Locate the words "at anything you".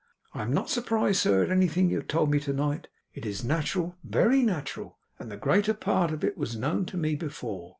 1.43-1.97